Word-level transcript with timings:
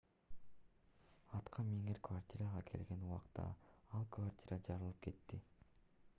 аткаминер 1.39 1.99
квартирага 2.09 2.63
келген 2.71 3.05
убакта 3.11 3.47
ал 4.01 4.09
квартира 4.19 4.61
жарылып 4.71 5.01
кетти 5.11 5.43